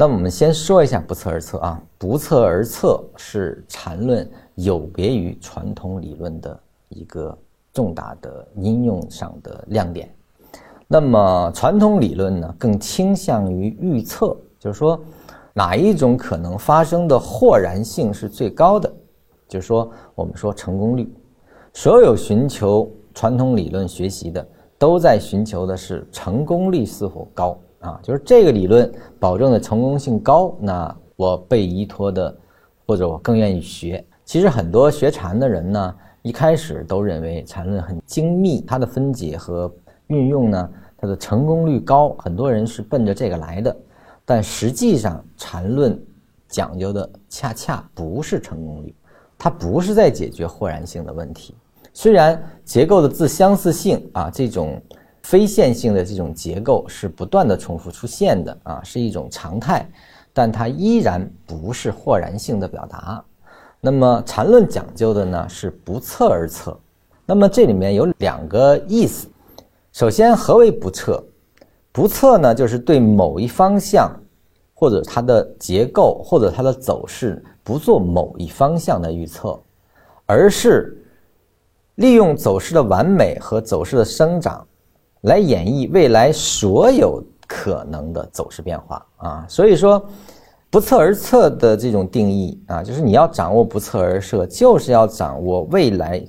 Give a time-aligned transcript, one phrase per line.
[0.00, 7.36] 那我们先说一下不测而测啊，不测而测是缠论有别于传统理论的一个
[7.70, 10.10] 重大的应用上的亮点。
[10.88, 14.98] 那么传统理论呢，更倾向于预测，就是说
[15.52, 18.90] 哪一种可能发生的豁然性是最高的，
[19.46, 21.14] 就是说我们说成功率，
[21.74, 24.48] 所有寻求传统理论学习的
[24.78, 27.54] 都在寻求的是成功率是否高。
[27.80, 32.34] 啊，就是这个理论保证的成功性高，那我被依托的，
[32.86, 34.04] 或者我更愿意学。
[34.24, 39.72] 其实很多学禅的人呢，一开始都认为禅论很精密，它的分解和
[40.08, 43.74] 运用呢，它的成功率高，很多人是奔着这个来的。
[44.26, 45.98] 但实际上，禅论
[46.48, 48.94] 讲究的恰恰不是成功率，
[49.38, 51.54] 它不是在解决豁然性的问题。
[51.94, 54.78] 虽然结构的自相似性啊，这种。
[55.22, 59.88] 非线性的这种结构是不断的重复出现的啊，是一种常态，
[60.32, 63.22] 但它依然不是豁然性的表达。
[63.80, 66.78] 那么禅论讲究的呢是不测而测。
[67.26, 69.28] 那么这里面有两个意思。
[69.92, 71.22] 首先，何为不测？
[71.92, 74.10] 不测呢，就是对某一方向
[74.74, 79.60] 或者它的结构或者它的走势不做某一方向的预测，
[80.26, 81.04] 而是
[81.96, 84.66] 利用走势的完美和走势的生长。
[85.22, 90.02] 来演绎未来所有可能的走势变化啊，所以说
[90.70, 96.24] 不测而测的这种定义啊，就是你要掌握不测而测，就是要掌握未来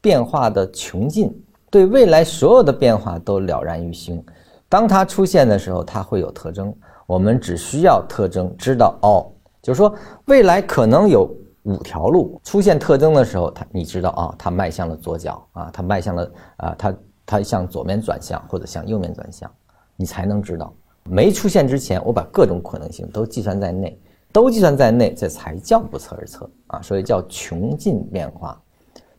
[0.00, 1.34] 变化的穷尽，
[1.70, 4.22] 对未来所有的变化都了然于心。
[4.68, 6.72] 当它出现的时候，它会有特征，
[7.06, 9.26] 我们只需要特征知道哦，
[9.60, 9.92] 就是说
[10.26, 11.28] 未来可能有
[11.64, 16.94] 五条路出现特征的时候，它你知道啊，它迈向了左脚啊，它迈向了啊，它。
[17.30, 19.48] 它向左面转向或者向右面转向，
[19.94, 20.74] 你才能知道。
[21.04, 23.96] 没出现之前，我把各种可能性都计算在内，
[24.32, 26.82] 都计算在内，这才叫不测而测啊！
[26.82, 28.60] 所以叫穷尽变化。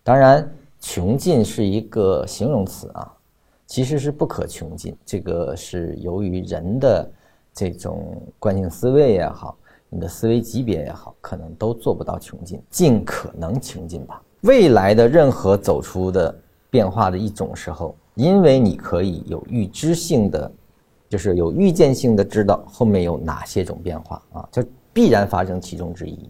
[0.03, 0.45] 当然，
[0.81, 3.09] 穷尽是一个形容词啊，
[3.65, 4.93] 其实是不可穷尽。
[5.05, 7.09] 这个是由于人的
[7.53, 9.57] 这种惯性思维也好，
[9.89, 14.21] 你的思维级别也好，可能都做不到穷尽，尽可能穷尽吧。
[14.41, 16.35] 未来的任何走出的
[16.69, 17.95] 变化的一种时候。
[18.15, 20.51] 因为你可以有预知性的，
[21.07, 26.29] 就是有预见性的知道后面有哪些种变化啊，就必然发生其中之一。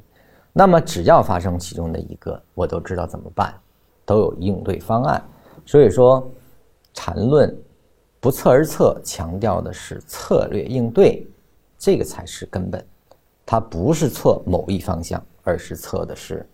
[0.53, 3.53] 那么只要发生其中的一个，我都知道怎么办，
[4.05, 5.23] 都有应对方案。
[5.65, 6.29] 所以说，
[6.93, 7.55] 禅论
[8.19, 11.25] 不测而测，强调的是策略应对，
[11.77, 12.85] 这个才是根本。
[13.45, 16.47] 它不是测某一方向，而是测的是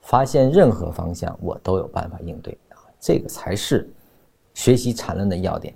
[0.00, 3.88] 发现任何方向我都有办法应对啊，这个才是。
[4.58, 5.72] 学习缠论的要点，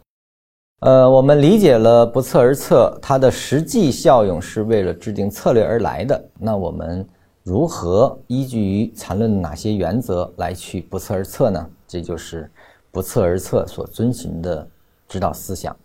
[0.81, 6.21] 呃，我们理解了不测而测，它的实际效用是为了制定策略而来的。
[6.37, 7.07] 那我们
[7.45, 11.65] 如何依据于缠论哪些原则来去不测而测呢？
[11.87, 12.51] 这就是
[12.91, 14.69] 不测而测所遵循的
[15.07, 15.77] 指导思想。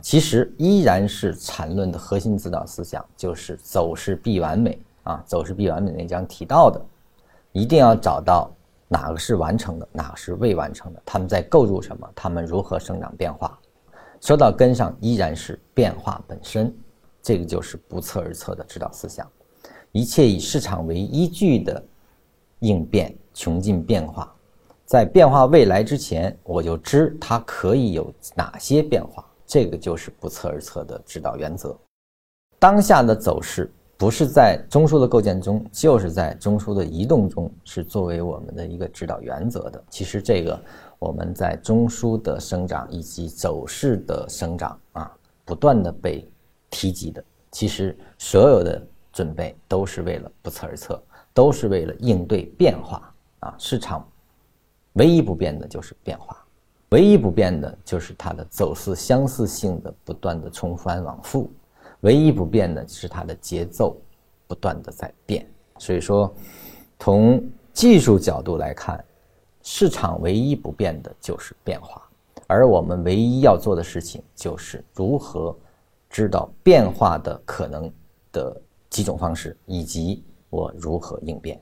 [0.00, 6.80] 其实依然是缠论的核心指导思想，就是走势必完美啊，走势必完美那章提到的，
[7.50, 8.48] 一定要找到。
[8.88, 11.02] 哪个是完成的，哪个是未完成的？
[11.04, 12.10] 他们在构筑什么？
[12.14, 13.58] 他们如何生长变化？
[14.20, 16.74] 说到根上，依然是变化本身。
[17.22, 19.30] 这个就是不测而测的指导思想。
[19.92, 21.84] 一切以市场为依据的
[22.60, 24.34] 应变，穷尽变化。
[24.86, 29.24] 在变化未来之前，我就知它可以有哪些变化。
[29.46, 31.78] 这个就是不测而测的指导原则。
[32.58, 33.70] 当下的走势。
[33.98, 39.84] 不是在中枢的构建中，就是在中枢的移动中，是作为我们的一个指导原则的。
[39.90, 40.56] 其实这个
[41.00, 45.10] 我们在中枢的生长以及走势的生长啊，
[45.44, 46.24] 不断的被
[46.70, 47.22] 提及的。
[47.50, 48.80] 其实所有的
[49.12, 51.02] 准备都是为了不测而测，
[51.34, 53.52] 都是为了应对变化啊。
[53.58, 54.08] 市场
[54.92, 56.36] 唯一不变的就是变化，
[56.90, 61.50] 唯一不变的就是它的走势相似性的不断的重返往复。
[62.00, 63.96] 唯一不变的是它的节奏
[64.46, 65.46] 不断的在变，
[65.78, 66.32] 所以说，
[66.98, 69.04] 从技术角度来看，
[69.62, 72.08] 市场唯一不变的就是变化，
[72.46, 75.56] 而我们唯一要做的事情就是如何
[76.08, 77.92] 知道变化的可能
[78.32, 81.60] 的几种方式，以及我如何应变。